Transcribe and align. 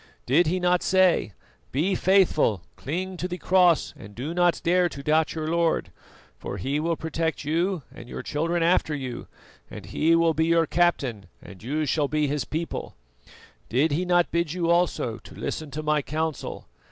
Did 0.25 0.47
he 0.47 0.59
not 0.59 0.81
say: 0.81 1.33
'Be 1.71 1.93
faithful, 1.93 2.63
cling 2.75 3.17
to 3.17 3.27
the 3.27 3.37
Cross, 3.37 3.93
and 3.95 4.15
do 4.15 4.33
not 4.33 4.59
dare 4.63 4.89
to 4.89 5.03
doubt 5.03 5.35
your 5.35 5.47
Lord, 5.47 5.91
for 6.39 6.57
He 6.57 6.79
will 6.79 6.95
protect 6.95 7.43
you, 7.43 7.83
and 7.93 8.09
your 8.09 8.23
children 8.23 8.63
after 8.63 8.95
you, 8.95 9.27
and 9.69 9.85
He 9.85 10.15
will 10.15 10.33
be 10.33 10.47
your 10.47 10.65
Captain 10.65 11.27
and 11.39 11.61
you 11.61 11.85
shall 11.85 12.07
be 12.07 12.25
His 12.25 12.45
people'? 12.45 12.95
Did 13.69 13.91
he 13.91 14.03
not 14.03 14.31
bid 14.31 14.53
you 14.53 14.71
also 14.71 15.19
to 15.19 15.35
listen 15.35 15.69
to 15.69 15.83
my 15.83 16.01
counsel? 16.01 16.65